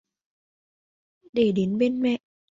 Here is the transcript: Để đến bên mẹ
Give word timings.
Để 1.33 1.51
đến 1.51 1.77
bên 1.77 2.01
mẹ 2.01 2.17